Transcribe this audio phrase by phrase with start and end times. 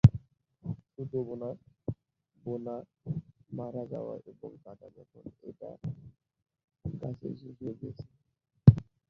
[0.91, 1.49] সুতো বোনা,
[2.45, 2.75] বোনা,
[3.51, 5.69] মারা যাওয়া এবং কাটা এখন একটা
[6.85, 8.05] গাছেই শেষ হয়ে গিয়েছে।